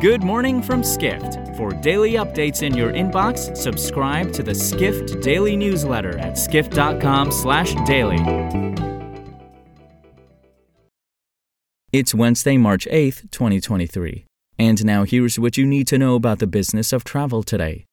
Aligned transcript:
Good 0.00 0.22
morning 0.22 0.62
from 0.62 0.82
Skift. 0.82 1.54
For 1.58 1.72
daily 1.72 2.12
updates 2.12 2.62
in 2.62 2.74
your 2.74 2.90
inbox, 2.90 3.54
subscribe 3.54 4.32
to 4.32 4.42
the 4.42 4.54
Skift 4.54 5.20
Daily 5.20 5.56
newsletter 5.58 6.16
at 6.16 6.38
skift.com/daily. 6.38 8.16
It's 11.92 12.14
Wednesday, 12.14 12.56
March 12.56 12.88
8th, 12.90 13.30
2023. 13.30 14.24
And 14.58 14.82
now 14.86 15.04
here's 15.04 15.38
what 15.38 15.58
you 15.58 15.66
need 15.66 15.86
to 15.88 15.98
know 15.98 16.14
about 16.14 16.38
the 16.38 16.46
business 16.46 16.94
of 16.94 17.04
travel 17.04 17.42
today. 17.42 17.84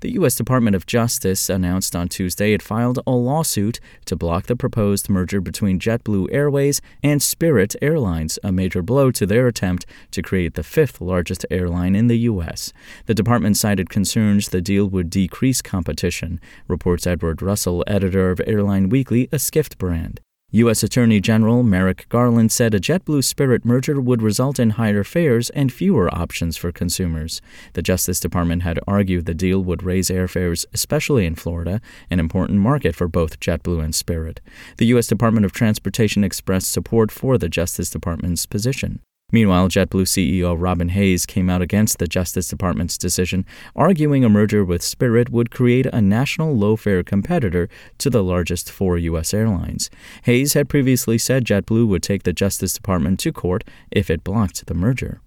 The 0.00 0.12
U.S. 0.12 0.34
Department 0.34 0.74
of 0.74 0.86
Justice 0.86 1.50
announced 1.50 1.94
on 1.94 2.08
Tuesday 2.08 2.54
it 2.54 2.62
filed 2.62 3.00
a 3.06 3.10
lawsuit 3.10 3.80
to 4.06 4.16
block 4.16 4.46
the 4.46 4.56
proposed 4.56 5.10
merger 5.10 5.42
between 5.42 5.78
JetBlue 5.78 6.28
Airways 6.32 6.80
and 7.02 7.22
Spirit 7.22 7.76
Airlines, 7.82 8.38
a 8.42 8.50
major 8.50 8.82
blow 8.82 9.10
to 9.10 9.26
their 9.26 9.46
attempt 9.46 9.84
to 10.12 10.22
create 10.22 10.54
the 10.54 10.62
fifth 10.62 11.02
largest 11.02 11.44
airline 11.50 11.94
in 11.94 12.06
the 12.06 12.20
U.S. 12.20 12.72
The 13.04 13.14
department 13.14 13.58
cited 13.58 13.90
concerns 13.90 14.48
the 14.48 14.62
deal 14.62 14.86
would 14.88 15.10
decrease 15.10 15.60
competition, 15.60 16.40
reports 16.66 17.06
Edward 17.06 17.42
Russell, 17.42 17.84
editor 17.86 18.30
of 18.30 18.40
Airline 18.46 18.88
Weekly, 18.88 19.28
a 19.30 19.38
Skift 19.38 19.76
brand. 19.76 20.22
U.S. 20.52 20.82
Attorney 20.82 21.20
General 21.20 21.62
Merrick 21.62 22.08
Garland 22.08 22.50
said 22.50 22.74
a 22.74 22.80
JetBlue 22.80 23.22
Spirit 23.22 23.64
merger 23.64 24.00
would 24.00 24.20
result 24.20 24.58
in 24.58 24.70
higher 24.70 25.04
fares 25.04 25.48
and 25.50 25.72
fewer 25.72 26.12
options 26.12 26.56
for 26.56 26.72
consumers. 26.72 27.40
The 27.74 27.82
Justice 27.82 28.18
Department 28.18 28.64
had 28.64 28.80
argued 28.84 29.26
the 29.26 29.34
deal 29.34 29.62
would 29.62 29.84
raise 29.84 30.08
airfares, 30.08 30.66
especially 30.74 31.24
in 31.24 31.36
Florida, 31.36 31.80
an 32.10 32.18
important 32.18 32.58
market 32.58 32.96
for 32.96 33.06
both 33.06 33.38
JetBlue 33.38 33.84
and 33.84 33.94
Spirit. 33.94 34.40
The 34.78 34.86
U.S. 34.86 35.06
Department 35.06 35.46
of 35.46 35.52
Transportation 35.52 36.24
expressed 36.24 36.72
support 36.72 37.12
for 37.12 37.38
the 37.38 37.48
Justice 37.48 37.88
Department's 37.88 38.44
position. 38.44 39.02
Meanwhile, 39.32 39.68
JetBlue 39.68 40.06
CEO 40.06 40.56
Robin 40.58 40.90
Hayes 40.90 41.26
came 41.26 41.48
out 41.48 41.62
against 41.62 41.98
the 41.98 42.06
Justice 42.06 42.48
Department's 42.48 42.98
decision, 42.98 43.44
arguing 43.74 44.24
a 44.24 44.28
merger 44.28 44.64
with 44.64 44.82
Spirit 44.82 45.30
would 45.30 45.50
create 45.50 45.86
a 45.86 46.00
national 46.00 46.56
low 46.56 46.76
fare 46.76 47.02
competitor 47.02 47.68
to 47.98 48.10
the 48.10 48.24
largest 48.24 48.70
four 48.70 48.98
U.S. 48.98 49.32
airlines. 49.32 49.90
Hayes 50.24 50.54
had 50.54 50.68
previously 50.68 51.18
said 51.18 51.44
JetBlue 51.44 51.86
would 51.86 52.02
take 52.02 52.24
the 52.24 52.32
Justice 52.32 52.72
Department 52.72 53.20
to 53.20 53.32
court 53.32 53.64
if 53.90 54.10
it 54.10 54.24
blocked 54.24 54.66
the 54.66 54.74
merger. 54.74 55.20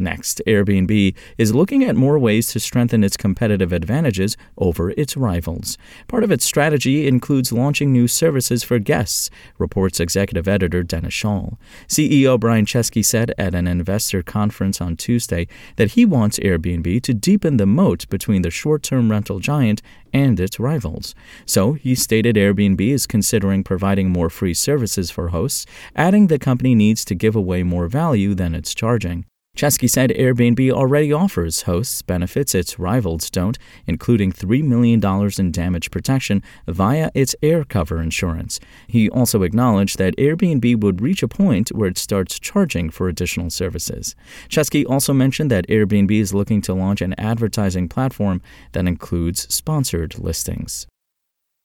Next, 0.00 0.40
Airbnb 0.46 1.14
is 1.36 1.54
looking 1.54 1.84
at 1.84 1.94
more 1.94 2.18
ways 2.18 2.48
to 2.48 2.60
strengthen 2.60 3.04
its 3.04 3.18
competitive 3.18 3.70
advantages 3.70 4.34
over 4.56 4.90
its 4.92 5.14
rivals. 5.14 5.76
Part 6.08 6.24
of 6.24 6.30
its 6.30 6.44
strategy 6.44 7.06
includes 7.06 7.52
launching 7.52 7.92
new 7.92 8.08
services 8.08 8.64
for 8.64 8.78
guests, 8.78 9.28
reports 9.58 10.00
executive 10.00 10.48
editor 10.48 10.82
Dennis 10.82 11.12
Schaal. 11.12 11.58
CEO 11.86 12.40
Brian 12.40 12.64
Chesky 12.64 13.04
said 13.04 13.34
at 13.36 13.54
an 13.54 13.66
investor 13.66 14.22
conference 14.22 14.80
on 14.80 14.96
Tuesday 14.96 15.46
that 15.76 15.92
he 15.92 16.06
wants 16.06 16.38
Airbnb 16.38 17.02
to 17.02 17.12
deepen 17.12 17.58
the 17.58 17.66
moat 17.66 18.08
between 18.08 18.40
the 18.40 18.50
short 18.50 18.82
term 18.82 19.10
rental 19.10 19.38
giant 19.38 19.82
and 20.14 20.40
its 20.40 20.58
rivals. 20.58 21.14
So, 21.44 21.74
he 21.74 21.94
stated 21.94 22.36
Airbnb 22.36 22.80
is 22.80 23.06
considering 23.06 23.62
providing 23.62 24.10
more 24.10 24.30
free 24.30 24.54
services 24.54 25.10
for 25.10 25.28
hosts, 25.28 25.66
adding 25.94 26.28
the 26.28 26.38
company 26.38 26.74
needs 26.74 27.04
to 27.04 27.14
give 27.14 27.36
away 27.36 27.62
more 27.62 27.86
value 27.86 28.34
than 28.34 28.54
it's 28.54 28.74
charging. 28.74 29.26
Chesky 29.60 29.90
said 29.90 30.08
Airbnb 30.10 30.70
already 30.70 31.12
offers 31.12 31.62
hosts 31.62 32.00
benefits 32.00 32.54
its 32.54 32.78
rivals 32.78 33.28
don't, 33.28 33.58
including 33.86 34.32
$3 34.32 34.62
million 34.64 35.04
in 35.38 35.52
damage 35.52 35.90
protection 35.90 36.42
via 36.66 37.10
its 37.14 37.34
AirCover 37.42 38.02
insurance. 38.02 38.58
He 38.86 39.10
also 39.10 39.42
acknowledged 39.42 39.98
that 39.98 40.16
Airbnb 40.16 40.80
would 40.80 41.02
reach 41.02 41.22
a 41.22 41.28
point 41.28 41.68
where 41.70 41.90
it 41.90 41.98
starts 41.98 42.38
charging 42.38 42.88
for 42.88 43.08
additional 43.08 43.50
services. 43.50 44.16
Chesky 44.48 44.86
also 44.88 45.12
mentioned 45.12 45.50
that 45.50 45.68
Airbnb 45.68 46.10
is 46.10 46.32
looking 46.32 46.62
to 46.62 46.72
launch 46.72 47.02
an 47.02 47.14
advertising 47.18 47.86
platform 47.86 48.40
that 48.72 48.86
includes 48.86 49.52
sponsored 49.52 50.18
listings. 50.18 50.86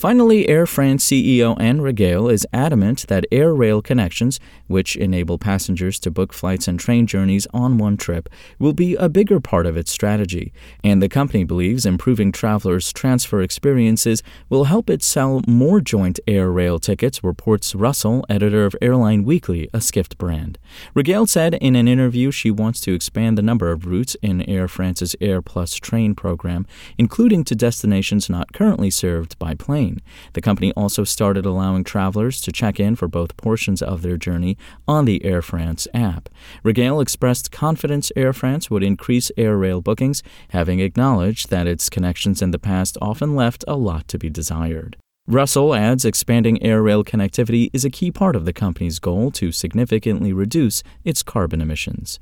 Finally, 0.00 0.48
Air 0.48 0.64
France 0.64 1.04
CEO 1.04 1.54
Anne 1.60 1.80
Rigail 1.80 2.32
is 2.32 2.46
adamant 2.54 3.06
that 3.08 3.26
air 3.30 3.52
rail 3.52 3.82
connections, 3.82 4.40
which 4.66 4.96
enable 4.96 5.36
passengers 5.36 6.00
to 6.00 6.10
book 6.10 6.32
flights 6.32 6.66
and 6.66 6.80
train 6.80 7.06
journeys 7.06 7.46
on 7.52 7.76
one 7.76 7.98
trip, 7.98 8.26
will 8.58 8.72
be 8.72 8.94
a 8.94 9.10
bigger 9.10 9.40
part 9.40 9.66
of 9.66 9.76
its 9.76 9.92
strategy, 9.92 10.54
and 10.82 11.02
the 11.02 11.08
company 11.10 11.44
believes 11.44 11.84
improving 11.84 12.32
travelers' 12.32 12.94
transfer 12.94 13.42
experiences 13.42 14.22
will 14.48 14.64
help 14.64 14.88
it 14.88 15.02
sell 15.02 15.42
more 15.46 15.82
joint 15.82 16.18
air 16.26 16.50
rail 16.50 16.78
tickets, 16.78 17.22
reports 17.22 17.74
Russell, 17.74 18.24
editor 18.30 18.64
of 18.64 18.74
Airline 18.80 19.22
Weekly, 19.22 19.68
a 19.74 19.82
Skift 19.82 20.16
brand. 20.16 20.58
Rigail 20.96 21.28
said 21.28 21.52
in 21.56 21.76
an 21.76 21.88
interview 21.88 22.30
she 22.30 22.50
wants 22.50 22.80
to 22.80 22.94
expand 22.94 23.36
the 23.36 23.42
number 23.42 23.70
of 23.70 23.84
routes 23.84 24.16
in 24.22 24.40
Air 24.48 24.66
France's 24.66 25.14
Air 25.20 25.42
Plus 25.42 25.74
train 25.74 26.14
program, 26.14 26.66
including 26.96 27.44
to 27.44 27.54
destinations 27.54 28.30
not 28.30 28.54
currently 28.54 28.88
served 28.88 29.38
by 29.38 29.54
plane. 29.54 29.89
The 30.32 30.40
company 30.40 30.72
also 30.72 31.04
started 31.04 31.46
allowing 31.46 31.84
travelers 31.84 32.40
to 32.42 32.52
check 32.52 32.78
in 32.78 32.96
for 32.96 33.08
both 33.08 33.36
portions 33.36 33.82
of 33.82 34.02
their 34.02 34.16
journey 34.16 34.56
on 34.86 35.04
the 35.04 35.24
Air 35.24 35.42
France 35.42 35.88
app. 35.94 36.28
Rigail 36.64 37.02
expressed 37.02 37.50
confidence 37.50 38.12
Air 38.16 38.32
France 38.32 38.70
would 38.70 38.82
increase 38.82 39.32
air 39.36 39.56
rail 39.56 39.80
bookings, 39.80 40.22
having 40.50 40.80
acknowledged 40.80 41.50
that 41.50 41.66
its 41.66 41.88
connections 41.88 42.42
in 42.42 42.50
the 42.50 42.58
past 42.58 42.96
often 43.00 43.34
left 43.34 43.64
a 43.66 43.76
lot 43.76 44.06
to 44.08 44.18
be 44.18 44.30
desired. 44.30 44.96
Russell 45.26 45.74
adds 45.74 46.04
expanding 46.04 46.60
air 46.62 46.82
rail 46.82 47.04
connectivity 47.04 47.70
is 47.72 47.84
a 47.84 47.90
key 47.90 48.10
part 48.10 48.34
of 48.34 48.44
the 48.44 48.52
company's 48.52 48.98
goal 48.98 49.30
to 49.32 49.52
significantly 49.52 50.32
reduce 50.32 50.82
its 51.04 51.22
carbon 51.22 51.60
emissions. 51.60 52.18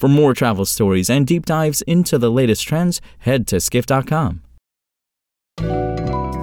For 0.00 0.08
more 0.08 0.34
travel 0.34 0.64
stories 0.64 1.10
and 1.10 1.26
deep 1.26 1.44
dives 1.44 1.82
into 1.82 2.18
the 2.18 2.30
latest 2.30 2.66
trends, 2.66 3.00
head 3.18 3.46
to 3.48 3.60
skift.com. 3.60 4.42